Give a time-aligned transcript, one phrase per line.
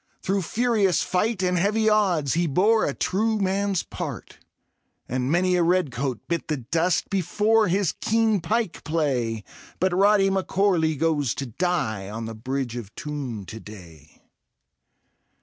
[0.23, 4.39] Through furious fightj and heavy oddsi He lx)re a true man's part;
[5.07, 9.43] And many a red coat bit the dust Before his keen pike play—
[9.79, 14.23] But Rody M'Corley goes to die On the Bridge of Toome to day.